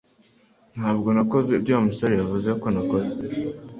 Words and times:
Ntabwo 0.77 1.07
nakoze 1.15 1.49
ibyo 1.57 1.71
Wa 1.77 1.81
musore 1.89 2.13
yavuze 2.15 2.49
ko 2.61 2.67
nakoze 2.75 3.21